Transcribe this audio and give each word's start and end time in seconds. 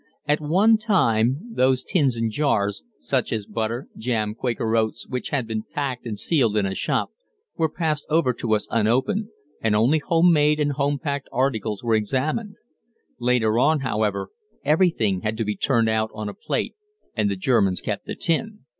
At 0.27 0.41
one 0.41 0.77
time 0.79 1.53
those 1.53 1.83
tins 1.83 2.15
and 2.15 2.31
jars, 2.31 2.83
such 2.99 3.31
as 3.31 3.45
butter, 3.45 3.87
jam, 3.95 4.33
quaker 4.33 4.75
oats, 4.75 5.07
which 5.07 5.29
had 5.29 5.45
been 5.45 5.61
packed 5.61 6.07
and 6.07 6.17
sealed 6.17 6.57
in 6.57 6.65
a 6.65 6.73
shop, 6.73 7.11
were 7.55 7.69
passed 7.69 8.07
over 8.09 8.33
to 8.33 8.55
us 8.55 8.65
unopened, 8.71 9.27
and 9.61 9.75
only 9.75 9.99
home 9.99 10.33
made 10.33 10.59
and 10.59 10.71
home 10.71 10.97
packed 10.97 11.29
articles 11.31 11.83
were 11.83 11.93
examined. 11.93 12.55
Later 13.19 13.59
on, 13.59 13.81
however, 13.81 14.31
everything 14.65 15.21
had 15.21 15.37
to 15.37 15.45
be 15.45 15.55
turned 15.55 15.87
out 15.87 16.09
on 16.15 16.27
a 16.29 16.33
plate 16.33 16.73
and 17.15 17.29
the 17.29 17.35
Germans 17.35 17.79
kept 17.79 18.07
the 18.07 18.15
tin. 18.15 18.61